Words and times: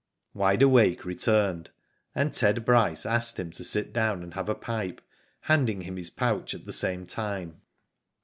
Wide 0.33 0.63
Awake 0.63 1.05
returned 1.05 1.69
and 2.15 2.33
Ted 2.33 2.65
Bryce 2.65 3.05
asked 3.05 3.39
him 3.39 3.51
to 3.51 3.63
sit 3.63 3.93
down 3.93 4.23
and 4.23 4.33
have 4.33 4.49
a 4.49 4.55
pipe, 4.55 4.99
handing 5.41 5.81
him 5.81 5.95
his 5.95 6.09
pouch 6.09 6.55
at 6.55 6.65
the 6.65 6.73
same 6.73 7.05
time. 7.05 7.61